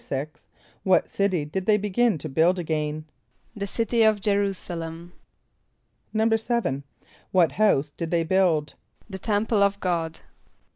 = 0.45 0.53
What 0.83 1.11
city 1.11 1.45
did 1.45 1.67
they 1.67 1.77
begin 1.77 2.17
to 2.17 2.27
build 2.27 2.57
again? 2.57 3.05
=The 3.55 3.67
city 3.67 4.01
of 4.01 4.19
J[+e] 4.19 4.31
r[u:]´s[+a] 4.35 4.71
l[)e]m.= 4.75 5.13
=7.= 6.15 6.81
What 7.31 7.51
house 7.51 7.91
did 7.91 8.09
they 8.09 8.23
build? 8.23 8.73
=The 9.07 9.19
temple 9.19 9.61
of 9.61 9.79
God. 9.79 10.21